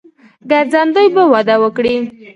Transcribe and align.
ګرځندوی 0.49 1.07
به 1.15 1.23
وده 1.33 1.55
وکړي. 1.61 1.95